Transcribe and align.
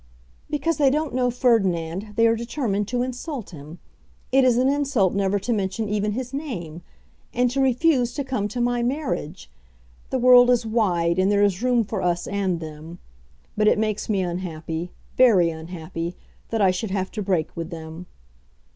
"Because 0.49 0.77
they 0.77 0.89
don't 0.89 1.13
know 1.13 1.29
Ferdinand 1.29 2.13
they 2.15 2.25
are 2.25 2.35
determined 2.35 2.87
to 2.87 3.03
insult 3.03 3.51
him. 3.51 3.77
It 4.31 4.43
is 4.43 4.57
an 4.57 4.67
insult 4.67 5.13
never 5.13 5.37
to 5.37 5.53
mention 5.53 5.87
even 5.87 6.13
his 6.13 6.33
name. 6.33 6.81
And 7.35 7.51
to 7.51 7.61
refuse 7.61 8.15
to 8.15 8.23
come 8.23 8.47
to 8.47 8.59
my 8.59 8.81
marriage! 8.81 9.47
The 10.09 10.17
world 10.17 10.49
is 10.49 10.65
wide 10.65 11.19
and 11.19 11.31
there 11.31 11.43
is 11.43 11.61
room 11.61 11.83
for 11.83 12.01
us 12.01 12.25
and 12.25 12.59
them; 12.59 12.97
but 13.55 13.67
it 13.67 13.77
makes 13.77 14.09
me 14.09 14.21
unhappy, 14.23 14.91
very 15.17 15.51
unhappy, 15.51 16.15
that 16.49 16.61
I 16.61 16.71
should 16.71 16.89
have 16.89 17.11
to 17.11 17.21
break 17.21 17.55
with 17.55 17.69
them." 17.69 18.07